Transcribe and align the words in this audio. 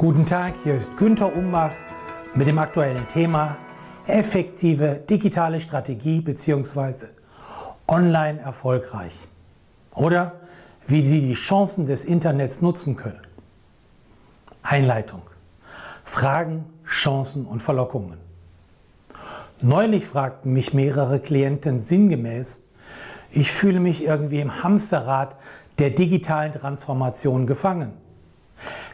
Guten 0.00 0.24
Tag, 0.24 0.54
hier 0.64 0.76
ist 0.76 0.96
Günter 0.96 1.36
Umbach 1.36 1.72
mit 2.32 2.46
dem 2.46 2.56
aktuellen 2.56 3.06
Thema 3.06 3.58
effektive 4.06 4.94
digitale 4.94 5.60
Strategie 5.60 6.22
bzw. 6.22 7.08
online 7.86 8.40
erfolgreich 8.40 9.14
oder 9.94 10.40
wie 10.86 11.02
Sie 11.02 11.20
die 11.20 11.34
Chancen 11.34 11.84
des 11.84 12.06
Internets 12.06 12.62
nutzen 12.62 12.96
können. 12.96 13.20
Einleitung. 14.62 15.20
Fragen, 16.02 16.64
Chancen 16.86 17.44
und 17.44 17.60
Verlockungen. 17.60 18.16
Neulich 19.60 20.06
fragten 20.06 20.54
mich 20.54 20.72
mehrere 20.72 21.20
Klienten 21.20 21.78
sinngemäß, 21.78 22.62
ich 23.32 23.52
fühle 23.52 23.80
mich 23.80 24.02
irgendwie 24.06 24.40
im 24.40 24.62
Hamsterrad 24.64 25.36
der 25.78 25.90
digitalen 25.90 26.54
Transformation 26.54 27.46
gefangen. 27.46 27.92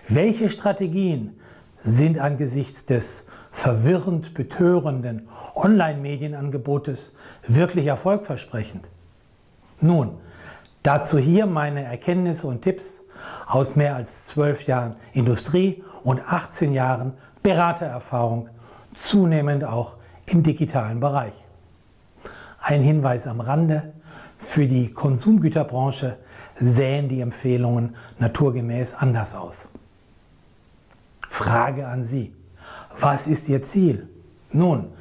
Welche 0.09 0.50
Strategien 0.50 1.36
sind 1.82 2.20
angesichts 2.20 2.84
des 2.84 3.27
verwirrend 3.51 4.34
betörenden 4.34 5.28
Online-Medienangebotes 5.56 7.14
wirklich 7.48 7.88
erfolgversprechend? 7.88 8.88
Nun, 9.80 10.19
dazu 10.84 11.19
hier 11.19 11.47
meine 11.47 11.83
Erkenntnisse 11.83 12.47
und 12.47 12.62
Tipps 12.62 13.02
aus 13.47 13.74
mehr 13.74 13.97
als 13.97 14.27
zwölf 14.27 14.66
Jahren 14.69 14.95
Industrie 15.12 15.83
und 16.05 16.20
18 16.20 16.73
Jahren 16.73 17.14
Beratererfahrung, 17.42 18.48
zunehmend 18.95 19.64
auch 19.64 19.97
im 20.27 20.45
digitalen 20.45 21.00
Bereich. 21.00 21.34
Ein 22.61 22.80
Hinweis 22.80 23.27
am 23.27 23.41
Rande, 23.41 23.92
für 24.38 24.69
die 24.69 24.92
Konsumgüterbranche 24.92 26.16
sähen 26.55 27.09
die 27.09 27.20
Empfehlungen 27.20 27.97
naturgemäß 28.19 28.95
anders 28.95 29.34
aus. 29.34 29.69
Frage 31.37 31.87
an 31.87 32.03
Sie. 32.03 32.35
Was 32.99 33.27
ist 33.27 33.47
Ihr 33.51 33.63
Ziel? 33.63 34.09
Nun, 34.53 34.92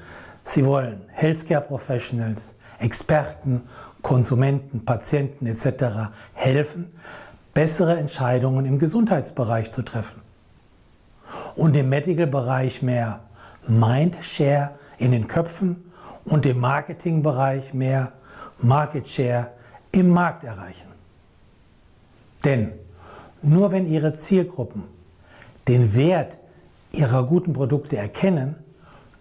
Sie 0.44 0.66
wollen 0.66 1.06
Healthcare 1.14 1.62
Professionals, 1.62 2.56
Experten, 2.78 3.62
Konsumenten, 4.02 4.84
Patienten 4.84 5.48
etc. 5.48 6.12
helfen, 6.34 6.92
bessere 7.54 7.96
Entscheidungen 7.96 8.66
im 8.66 8.80
Gesundheitsbereich 8.80 9.72
zu 9.72 9.82
treffen. 9.82 10.22
Und 11.56 11.74
im 11.78 11.88
Medical-Bereich 11.88 12.82
mehr 12.82 13.22
Mindshare 13.66 14.72
in 14.98 15.14
den 15.14 15.30
Köpfen 15.30 15.90
und 16.26 16.46
im 16.46 16.60
Marketingbereich 16.60 17.74
mehr 17.74 18.12
Market 18.58 19.08
Share 19.08 19.52
im 19.94 20.10
Markt 20.10 20.44
erreichen. 20.44 20.90
Denn 22.44 22.74
nur 23.42 23.72
wenn 23.72 23.86
Ihre 23.86 24.12
Zielgruppen 24.12 24.95
den 25.68 25.96
Wert 25.96 26.38
ihrer 26.92 27.26
guten 27.26 27.54
Produkte 27.54 27.98
erkennen, 27.98 28.56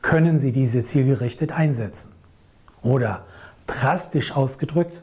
können 0.02 0.38
sie 0.38 0.52
diese 0.52 0.82
zielgerichtet 0.82 1.52
einsetzen. 1.52 2.12
Oder 2.82 3.24
drastisch 3.66 4.36
ausgedrückt, 4.36 5.02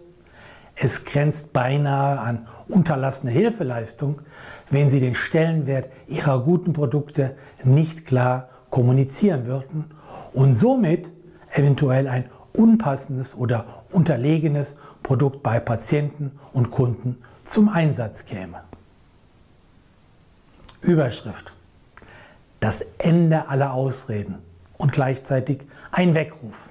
es 0.75 1.03
grenzt 1.05 1.53
beinahe 1.53 2.19
an 2.19 2.47
unterlassene 2.69 3.31
Hilfeleistung, 3.31 4.21
wenn 4.69 4.89
sie 4.89 4.99
den 4.99 5.15
Stellenwert 5.15 5.89
ihrer 6.07 6.41
guten 6.43 6.73
Produkte 6.73 7.35
nicht 7.63 8.05
klar 8.05 8.49
kommunizieren 8.69 9.45
würden 9.45 9.85
und 10.33 10.53
somit 10.55 11.09
eventuell 11.53 12.07
ein 12.07 12.29
unpassendes 12.53 13.35
oder 13.35 13.83
unterlegenes 13.91 14.77
Produkt 15.03 15.43
bei 15.43 15.59
Patienten 15.59 16.31
und 16.53 16.71
Kunden 16.71 17.17
zum 17.43 17.69
Einsatz 17.69 18.25
käme. 18.25 18.61
Überschrift. 20.81 21.53
Das 22.59 22.81
Ende 22.97 23.47
aller 23.47 23.73
Ausreden 23.73 24.39
und 24.77 24.91
gleichzeitig 24.91 25.59
ein 25.91 26.13
Weckruf. 26.13 26.69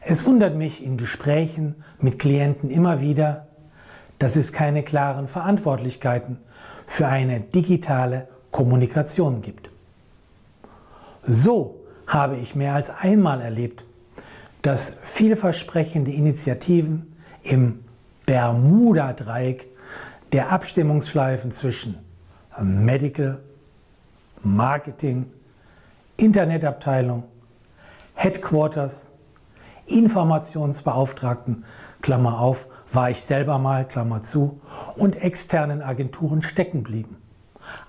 Es 0.00 0.24
wundert 0.24 0.56
mich 0.56 0.84
in 0.84 0.96
Gesprächen 0.96 1.82
mit 1.98 2.18
Klienten 2.18 2.70
immer 2.70 3.00
wieder, 3.00 3.48
dass 4.18 4.36
es 4.36 4.52
keine 4.52 4.82
klaren 4.82 5.28
Verantwortlichkeiten 5.28 6.38
für 6.86 7.08
eine 7.08 7.40
digitale 7.40 8.28
Kommunikation 8.50 9.42
gibt. 9.42 9.70
So 11.22 11.80
habe 12.06 12.36
ich 12.36 12.54
mehr 12.54 12.74
als 12.74 12.90
einmal 12.90 13.40
erlebt, 13.40 13.84
dass 14.62 14.96
vielversprechende 15.02 16.12
Initiativen 16.12 17.16
im 17.42 17.84
Bermuda-Dreieck 18.26 19.66
der 20.32 20.52
Abstimmungsschleifen 20.52 21.50
zwischen 21.50 21.98
Medical, 22.62 23.40
Marketing, 24.42 25.26
Internetabteilung, 26.16 27.24
Headquarters, 28.14 29.10
Informationsbeauftragten, 29.86 31.64
Klammer 32.00 32.40
auf, 32.40 32.66
war 32.92 33.10
ich 33.10 33.20
selber 33.20 33.58
mal, 33.58 33.86
Klammer 33.86 34.22
zu, 34.22 34.60
und 34.96 35.16
externen 35.16 35.82
Agenturen 35.82 36.42
stecken 36.42 36.82
blieben. 36.82 37.16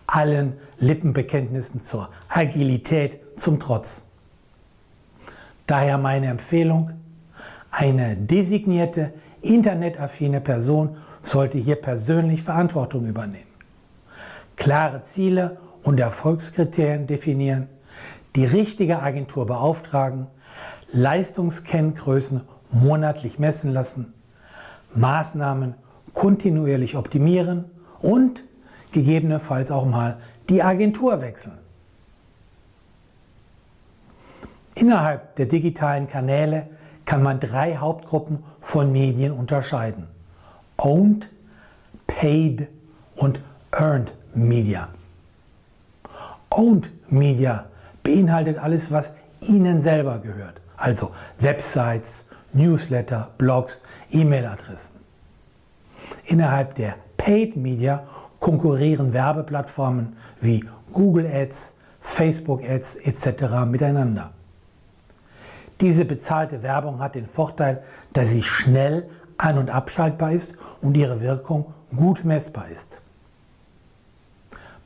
Allen 0.07 0.53
Lippenbekenntnissen 0.79 1.79
zur 1.79 2.09
Agilität 2.29 3.19
zum 3.39 3.59
Trotz. 3.59 4.05
Daher 5.65 5.97
meine 5.97 6.27
Empfehlung, 6.27 6.93
eine 7.71 8.15
designierte, 8.15 9.13
internetaffine 9.41 10.41
Person 10.41 10.97
sollte 11.21 11.57
hier 11.57 11.75
persönlich 11.75 12.43
Verantwortung 12.43 13.05
übernehmen 13.05 13.56
klare 14.57 15.01
Ziele 15.03 15.57
und 15.83 15.99
Erfolgskriterien 15.99 17.07
definieren, 17.07 17.69
die 18.35 18.45
richtige 18.45 19.01
Agentur 19.01 19.45
beauftragen, 19.45 20.27
Leistungskenngrößen 20.91 22.41
monatlich 22.71 23.39
messen 23.39 23.71
lassen, 23.71 24.13
Maßnahmen 24.93 25.75
kontinuierlich 26.13 26.95
optimieren 26.97 27.65
und 28.01 28.43
gegebenenfalls 28.91 29.71
auch 29.71 29.85
mal 29.85 30.17
die 30.49 30.63
Agentur 30.63 31.21
wechseln. 31.21 31.57
Innerhalb 34.75 35.35
der 35.35 35.45
digitalen 35.45 36.07
Kanäle 36.07 36.67
kann 37.05 37.23
man 37.23 37.39
drei 37.39 37.77
Hauptgruppen 37.77 38.43
von 38.59 38.91
Medien 38.91 39.31
unterscheiden. 39.31 40.07
Owned, 40.77 41.29
Paid 42.05 42.67
und 43.15 43.39
Earned 43.71 44.13
Media. 44.33 44.89
Owned 46.49 46.89
Media 47.11 47.65
beinhaltet 48.03 48.57
alles, 48.57 48.91
was 48.91 49.11
Ihnen 49.41 49.79
selber 49.81 50.19
gehört. 50.19 50.61
Also 50.77 51.11
Websites, 51.39 52.27
Newsletter, 52.53 53.31
Blogs, 53.37 53.81
E-Mail-Adressen. 54.11 54.95
Innerhalb 56.25 56.75
der 56.75 56.95
Paid 57.17 57.55
Media 57.57 58.07
konkurrieren 58.39 59.13
Werbeplattformen 59.13 60.15
wie 60.39 60.63
Google 60.93 61.27
Ads, 61.27 61.73
Facebook 61.99 62.63
Ads 62.63 62.95
etc. 62.95 63.65
miteinander. 63.65 64.31
Diese 65.81 66.05
bezahlte 66.05 66.63
Werbung 66.63 66.99
hat 66.99 67.15
den 67.15 67.27
Vorteil, 67.27 67.83
dass 68.13 68.29
sie 68.29 68.43
schnell 68.43 69.09
an- 69.37 69.57
und 69.57 69.69
abschaltbar 69.69 70.31
ist 70.31 70.55
und 70.81 70.97
ihre 70.97 71.21
Wirkung 71.21 71.73
gut 71.95 72.25
messbar 72.25 72.69
ist. 72.69 73.01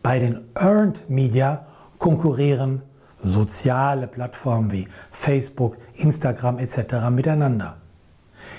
Bei 0.03 0.19
den 0.19 0.41
Earned 0.55 1.09
Media 1.09 1.65
konkurrieren 1.97 2.81
soziale 3.23 4.07
Plattformen 4.07 4.71
wie 4.71 4.87
Facebook, 5.11 5.77
Instagram 5.93 6.57
etc. 6.57 7.09
miteinander. 7.11 7.77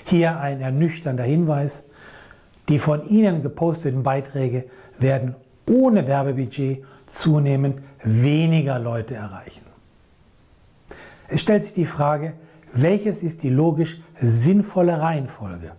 Hier 0.04 0.38
ein 0.38 0.60
ernüchternder 0.60 1.24
Hinweis. 1.24 1.84
Die 2.68 2.78
von 2.78 3.04
Ihnen 3.08 3.42
geposteten 3.42 4.04
Beiträge 4.04 4.66
werden 4.98 5.34
ohne 5.68 6.06
Werbebudget 6.06 6.84
zunehmend 7.06 7.82
weniger 8.04 8.78
Leute 8.78 9.14
erreichen. 9.14 9.66
Es 11.28 11.40
stellt 11.40 11.62
sich 11.62 11.74
die 11.74 11.86
Frage, 11.86 12.34
welches 12.72 13.22
ist 13.22 13.42
die 13.42 13.50
logisch 13.50 14.00
sinnvolle 14.20 15.00
Reihenfolge? 15.00 15.72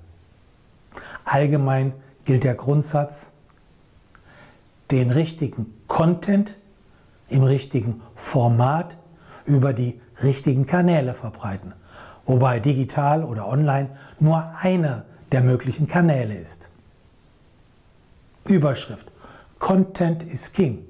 Allgemein 1.25 1.93
gilt 2.25 2.43
der 2.43 2.55
Grundsatz, 2.55 3.31
den 4.93 5.09
richtigen 5.09 5.73
Content 5.87 6.57
im 7.27 7.43
richtigen 7.43 8.01
Format 8.13 8.97
über 9.43 9.73
die 9.73 9.99
richtigen 10.21 10.67
Kanäle 10.67 11.15
verbreiten, 11.15 11.73
wobei 12.25 12.59
digital 12.59 13.23
oder 13.23 13.47
online 13.47 13.89
nur 14.19 14.51
einer 14.61 15.05
der 15.31 15.41
möglichen 15.41 15.87
Kanäle 15.87 16.37
ist. 16.37 16.69
Überschrift 18.47 19.11
Content 19.57 20.21
is 20.21 20.53
King. 20.53 20.85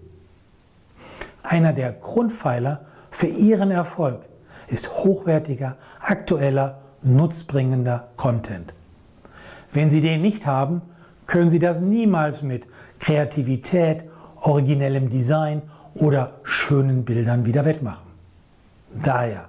Einer 1.42 1.72
der 1.72 1.94
Grundpfeiler 1.94 2.86
für 3.10 3.28
Ihren 3.28 3.72
Erfolg 3.72 4.26
ist 4.68 4.90
hochwertiger, 4.92 5.78
aktueller, 6.02 6.82
nutzbringender 7.04 8.10
Content. 8.18 8.74
Wenn 9.72 9.90
Sie 9.90 10.02
den 10.02 10.22
nicht 10.22 10.46
haben, 10.46 10.82
können 11.26 11.50
Sie 11.50 11.60
das 11.60 11.82
niemals 11.82 12.42
mit 12.42 12.68
Kreativität, 13.00 14.06
originellem 14.42 15.10
Design 15.10 15.62
oder 15.96 16.40
schönen 16.44 17.06
Bildern 17.06 17.46
wieder 17.46 17.66
wettmachen. 17.66 18.08
Daher 19.04 19.48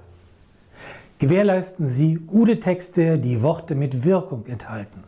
gewährleisten 1.19 1.87
Sie 1.87 2.15
gute 2.15 2.61
Texte, 2.61 3.19
die 3.19 3.43
Worte 3.43 3.75
mit 3.75 4.05
Wirkung 4.05 4.47
enthalten. 4.47 5.05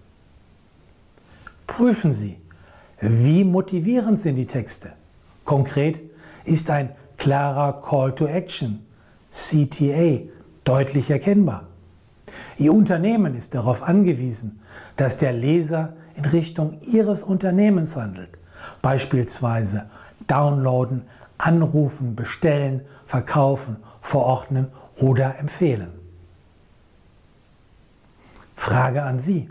Prüfen 1.67 2.13
Sie, 2.13 2.39
wie 3.01 3.45
motivierend 3.45 4.19
sind 4.19 4.37
die 4.37 4.47
Texte. 4.47 4.93
Konkret 5.45 6.01
ist 6.45 6.71
ein 6.71 6.91
klarer 7.17 7.81
Call 7.81 8.15
to 8.15 8.27
Action, 8.27 8.85
CTA, 9.31 10.23
deutlich 10.65 11.11
erkennbar. 11.11 11.69
Ihr 12.57 12.73
Unternehmen 12.73 13.35
ist 13.35 13.55
darauf 13.55 13.83
angewiesen, 13.83 14.61
dass 14.97 15.19
der 15.19 15.33
Leser 15.33 15.93
in 16.15 16.25
Richtung 16.25 16.79
Ihres 16.81 17.23
Unternehmens 17.23 17.97
handelt, 17.97 18.31
beispielsweise 18.83 19.87
downloaden, 20.27 21.03
anrufen, 21.39 22.17
bestellen, 22.17 22.83
verkaufen, 23.05 23.77
verordnen 24.01 24.69
oder 25.01 25.39
empfehlen. 25.39 25.91
Frage 28.55 29.03
an 29.03 29.19
Sie. 29.19 29.49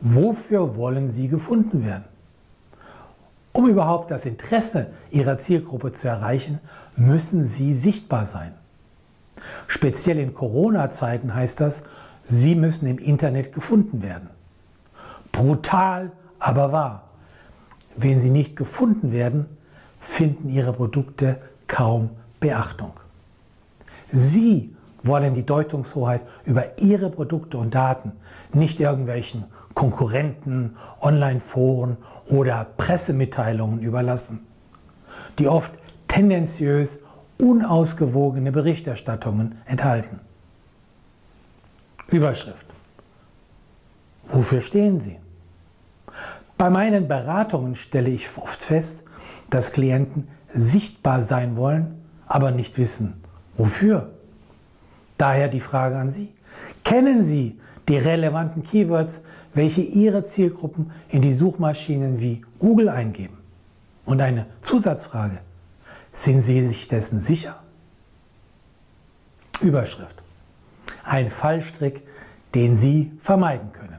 Wofür 0.00 0.76
wollen 0.76 1.10
Sie 1.10 1.28
gefunden 1.28 1.84
werden? 1.84 2.04
Um 3.52 3.68
überhaupt 3.68 4.10
das 4.10 4.26
Interesse 4.26 4.88
Ihrer 5.10 5.38
Zielgruppe 5.38 5.92
zu 5.92 6.08
erreichen, 6.08 6.60
müssen 6.96 7.44
Sie 7.44 7.72
sichtbar 7.72 8.26
sein. 8.26 8.52
Speziell 9.66 10.18
in 10.18 10.34
Corona-Zeiten 10.34 11.34
heißt 11.34 11.60
das, 11.60 11.82
Sie 12.26 12.54
müssen 12.54 12.86
im 12.86 12.98
Internet 12.98 13.52
gefunden 13.52 14.02
werden. 14.02 14.30
Brutal, 15.32 16.12
aber 16.38 16.72
wahr. 16.72 17.08
Wenn 17.96 18.20
Sie 18.20 18.30
nicht 18.30 18.56
gefunden 18.56 19.12
werden, 19.12 19.46
finden 20.00 20.48
Ihre 20.48 20.72
Produkte 20.72 21.40
kaum 21.66 22.10
Beachtung. 22.40 22.92
Sie 24.08 24.74
wollen 25.02 25.34
die 25.34 25.44
Deutungshoheit 25.44 26.22
über 26.44 26.78
Ihre 26.80 27.10
Produkte 27.10 27.58
und 27.58 27.74
Daten, 27.74 28.12
nicht 28.52 28.80
irgendwelchen 28.80 29.44
Konkurrenten, 29.74 30.76
Online-Foren 31.00 31.96
oder 32.28 32.66
Pressemitteilungen 32.76 33.80
überlassen, 33.80 34.46
die 35.38 35.48
oft 35.48 35.72
tendenziös 36.08 37.00
unausgewogene 37.40 38.52
Berichterstattungen 38.52 39.56
enthalten. 39.66 40.20
Überschrift. 42.14 42.66
Wofür 44.28 44.60
stehen 44.60 44.98
Sie? 44.98 45.18
Bei 46.56 46.70
meinen 46.70 47.08
Beratungen 47.08 47.74
stelle 47.74 48.08
ich 48.08 48.28
oft 48.38 48.62
fest, 48.62 49.04
dass 49.50 49.72
Klienten 49.72 50.28
sichtbar 50.52 51.22
sein 51.22 51.56
wollen, 51.56 52.00
aber 52.26 52.52
nicht 52.52 52.78
wissen, 52.78 53.22
wofür. 53.56 54.10
Daher 55.18 55.48
die 55.48 55.60
Frage 55.60 55.96
an 55.96 56.10
Sie. 56.10 56.32
Kennen 56.84 57.24
Sie 57.24 57.60
die 57.88 57.98
relevanten 57.98 58.62
Keywords, 58.62 59.22
welche 59.52 59.82
Ihre 59.82 60.24
Zielgruppen 60.24 60.92
in 61.08 61.22
die 61.22 61.34
Suchmaschinen 61.34 62.20
wie 62.20 62.44
Google 62.58 62.88
eingeben? 62.88 63.38
Und 64.04 64.20
eine 64.20 64.46
Zusatzfrage. 64.60 65.38
Sind 66.12 66.42
Sie 66.42 66.66
sich 66.66 66.88
dessen 66.88 67.20
sicher? 67.20 67.62
Überschrift. 69.60 70.23
Ein 71.04 71.30
Fallstrick, 71.30 72.02
den 72.54 72.76
Sie 72.76 73.12
vermeiden 73.20 73.72
können. 73.72 73.98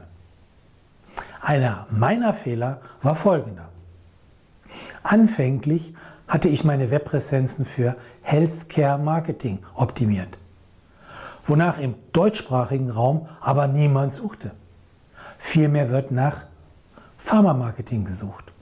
Einer 1.40 1.86
meiner 1.90 2.34
Fehler 2.34 2.80
war 3.02 3.14
folgender. 3.14 3.68
Anfänglich 5.02 5.94
hatte 6.26 6.48
ich 6.48 6.64
meine 6.64 6.90
Webpräsenzen 6.90 7.64
für 7.64 7.96
Healthcare 8.22 8.98
Marketing 8.98 9.60
optimiert 9.74 10.38
wonach 11.46 11.78
im 11.78 11.94
deutschsprachigen 12.12 12.90
Raum 12.90 13.28
aber 13.40 13.66
niemand 13.66 14.12
suchte. 14.12 14.52
Vielmehr 15.38 15.90
wird 15.90 16.10
nach 16.10 16.44
Pharma-Marketing 17.18 18.04
gesucht. 18.04 18.52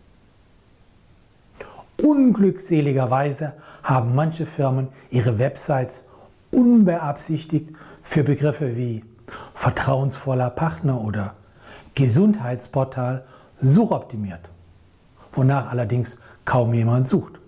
Unglückseligerweise 2.03 3.55
haben 3.83 4.15
manche 4.15 4.47
Firmen 4.47 4.89
ihre 5.11 5.39
Websites 5.39 6.05
unbeabsichtigt 6.51 7.71
für 8.05 8.23
Begriffe 8.23 8.77
wie 8.77 9.03
vertrauensvoller 9.55 10.51
Partner 10.51 11.01
oder 11.01 11.35
Gesundheitsportal 11.97 13.25
suchoptimiert, 13.61 14.51
wonach 15.33 15.71
allerdings 15.71 16.21
kaum 16.45 16.73
jemand 16.75 17.09
sucht. 17.09 17.41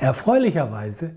Erfreulicherweise 0.00 1.10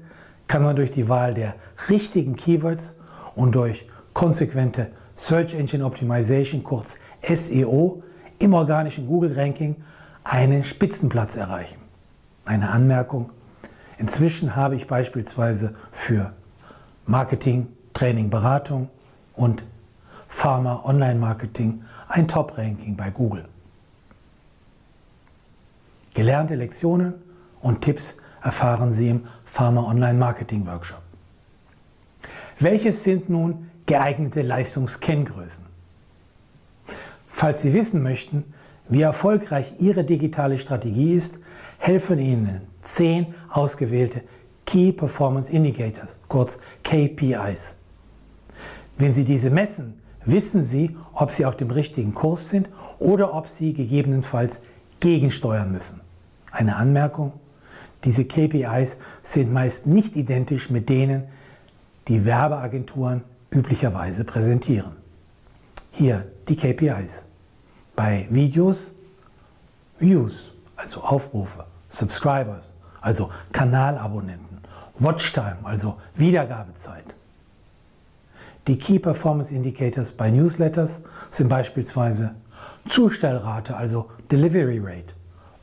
kann 0.48 0.64
man 0.64 0.76
durch 0.76 0.92
die 0.92 1.08
Wahl 1.08 1.34
der 1.34 1.56
richtigen 1.90 2.36
Keywords 2.36 2.96
und 3.36 3.54
durch 3.54 3.88
konsequente 4.14 4.92
Search 5.16 5.54
Engine 5.54 5.86
Optimization, 5.86 6.64
kurz 6.64 6.96
SEO, 7.22 8.04
im 8.40 8.54
organischen 8.54 9.08
Google-Ranking 9.08 9.76
einen 10.24 10.64
Spitzenplatz 10.64 11.36
erreichen. 11.36 11.80
Eine 12.46 12.70
Anmerkung. 12.70 13.32
Inzwischen 13.98 14.56
habe 14.56 14.76
ich 14.76 14.88
beispielsweise 14.88 15.76
für 15.92 16.34
Marketing, 17.08 17.68
Training, 17.94 18.30
Beratung 18.30 18.90
und 19.34 19.64
Pharma 20.28 20.84
Online 20.84 21.18
Marketing 21.18 21.84
ein 22.10 22.28
Top-Ranking 22.28 22.98
bei 22.98 23.10
Google. 23.12 23.48
Gelernte 26.14 26.56
Lektionen 26.56 27.14
und 27.62 27.82
Tipps 27.82 28.18
erfahren 28.44 28.92
Sie 28.92 29.10
im 29.10 29.28
Pharma 29.46 29.84
Online 29.84 30.20
Marketing 30.20 30.66
Workshop. 30.68 31.02
Welches 32.60 33.04
sind 33.04 33.30
nun 33.30 33.70
geeignete 33.86 34.42
Leistungskenngrößen? 34.42 35.66
Falls 37.30 37.62
Sie 37.62 37.74
wissen 37.74 38.04
möchten, 38.04 38.54
wie 38.90 39.02
erfolgreich 39.02 39.76
Ihre 39.80 40.04
digitale 40.04 40.58
Strategie 40.58 41.14
ist, 41.14 41.40
helfen 41.78 42.20
Ihnen 42.20 42.68
zehn 42.82 43.34
ausgewählte 43.50 44.24
Key 44.68 44.92
Performance 44.92 45.50
Indicators, 45.52 46.20
kurz 46.28 46.60
KPIs. 46.84 47.78
Wenn 48.98 49.14
Sie 49.14 49.24
diese 49.24 49.50
messen, 49.50 50.02
wissen 50.26 50.62
Sie, 50.62 50.96
ob 51.14 51.32
Sie 51.32 51.46
auf 51.46 51.56
dem 51.56 51.72
richtigen 51.72 52.14
Kurs 52.14 52.50
sind 52.50 52.68
oder 53.00 53.34
ob 53.34 53.48
Sie 53.48 53.74
gegebenenfalls 53.74 54.62
gegensteuern 55.00 55.72
müssen. 55.72 56.02
Eine 56.52 56.76
Anmerkung, 56.76 57.32
diese 58.04 58.26
KPIs 58.26 58.98
sind 59.24 59.54
meist 59.54 59.88
nicht 59.88 60.18
identisch 60.18 60.70
mit 60.70 60.90
denen, 60.90 61.24
die 62.10 62.26
Werbeagenturen 62.26 63.24
üblicherweise 63.52 64.26
präsentieren. 64.26 64.98
Hier 65.92 66.26
die 66.50 66.58
KPIs. 66.58 67.24
Bei 67.96 68.28
Videos 68.30 68.92
Views, 70.00 70.52
also 70.76 71.02
Aufrufe, 71.02 71.66
Subscribers, 71.90 72.76
also 73.02 73.32
Kanalabonnenten, 73.52 74.57
Watchtime, 75.00 75.58
also 75.64 75.98
Wiedergabezeit. 76.16 77.06
Die 78.68 78.78
Key 78.78 79.00
Performance 79.00 79.54
Indicators 79.54 80.12
bei 80.12 80.30
Newsletters 80.30 81.02
sind 81.30 81.48
beispielsweise 81.48 82.36
Zustellrate, 82.88 83.78
also 83.78 84.10
Delivery 84.32 84.80
Rate, 84.80 85.14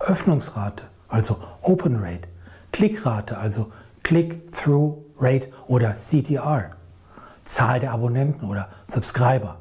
Öffnungsrate, 0.00 0.84
also 1.08 1.36
Open 1.62 1.96
Rate, 1.96 2.28
Klickrate, 2.72 3.36
also 3.36 3.70
Click-Through 4.02 5.04
Rate 5.18 5.48
oder 5.66 5.94
CTR, 5.94 6.70
Zahl 7.44 7.80
der 7.80 7.92
Abonnenten 7.92 8.48
oder 8.48 8.68
Subscriber. 8.88 9.58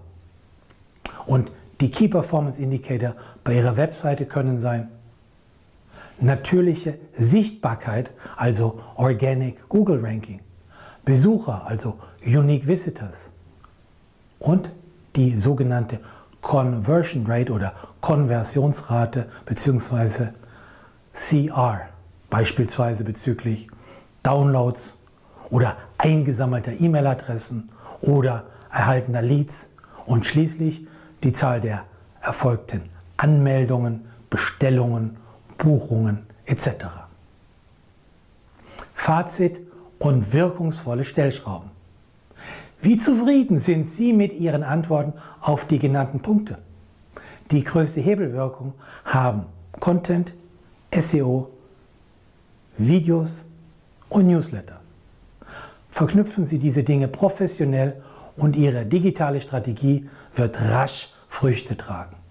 Und 1.25 1.51
die 1.81 1.91
Key 1.91 2.07
Performance 2.07 2.61
Indicator 2.61 3.15
bei 3.43 3.55
Ihrer 3.55 3.77
Webseite 3.77 4.25
können 4.25 4.57
sein 4.57 4.89
natürliche 6.19 6.97
Sichtbarkeit, 7.15 8.11
also 8.37 8.79
Organic 8.95 9.67
Google 9.69 9.99
Ranking, 10.03 10.41
Besucher, 11.05 11.65
also 11.65 11.99
Unique 12.25 12.67
Visitors 12.67 13.31
und 14.39 14.69
die 15.15 15.37
sogenannte 15.37 15.99
Conversion 16.41 17.25
Rate 17.27 17.51
oder 17.51 17.73
Konversionsrate 18.01 19.27
bzw. 19.45 20.27
CR, 21.13 21.81
beispielsweise 22.29 23.03
bezüglich 23.03 23.67
Downloads 24.23 24.95
oder 25.49 25.77
eingesammelter 25.97 26.71
E-Mail-Adressen 26.71 27.69
oder 28.01 28.45
erhaltener 28.71 29.21
Leads 29.21 29.69
und 30.05 30.25
schließlich 30.25 30.87
die 31.23 31.31
Zahl 31.31 31.61
der 31.61 31.85
erfolgten 32.21 32.81
Anmeldungen, 33.17 34.05
Bestellungen, 34.29 35.17
Buchungen 35.63 36.25
etc. 36.45 36.85
Fazit 38.93 39.61
und 39.97 40.33
wirkungsvolle 40.33 41.05
Stellschrauben. 41.05 41.71
Wie 42.81 42.97
zufrieden 42.97 43.57
sind 43.57 43.85
Sie 43.85 44.11
mit 44.11 44.33
Ihren 44.33 44.63
Antworten 44.63 45.13
auf 45.39 45.65
die 45.65 45.79
genannten 45.79 46.19
Punkte? 46.19 46.57
Die 47.51 47.63
größte 47.63 48.01
Hebelwirkung 48.01 48.73
haben 49.05 49.45
Content, 49.79 50.33
SEO 50.93 51.49
Videos 52.77 53.45
und 54.09 54.27
Newsletter. 54.27 54.81
Verknüpfen 55.89 56.45
Sie 56.45 56.59
diese 56.59 56.83
Dinge 56.83 57.07
professionell 57.07 58.01
und 58.35 58.57
Ihre 58.57 58.85
digitale 58.85 59.39
Strategie 59.39 60.09
wird 60.35 60.59
rasch 60.59 61.13
Früchte 61.29 61.77
tragen. 61.77 62.22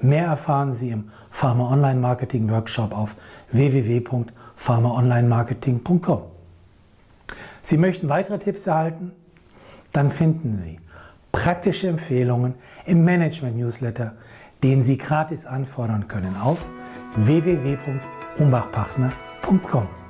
Mehr 0.00 0.26
erfahren 0.26 0.72
Sie 0.72 0.90
im 0.90 1.10
Pharma 1.30 1.72
Online 1.72 2.00
Marketing 2.00 2.50
Workshop 2.50 2.94
auf 2.94 3.16
www.pharmaonlinemarketing.com. 3.52 6.22
Sie 7.62 7.78
möchten 7.78 8.08
weitere 8.08 8.38
Tipps 8.38 8.66
erhalten? 8.66 9.12
Dann 9.92 10.10
finden 10.10 10.54
Sie 10.54 10.80
praktische 11.32 11.88
Empfehlungen 11.88 12.54
im 12.84 13.04
Management 13.04 13.56
Newsletter, 13.56 14.12
den 14.62 14.82
Sie 14.82 14.98
gratis 14.98 15.46
anfordern 15.46 16.08
können 16.08 16.36
auf 16.36 16.58
www.umbachpartner.com. 17.16 20.05